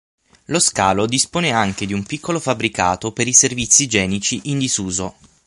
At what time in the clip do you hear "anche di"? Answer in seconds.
1.51-1.93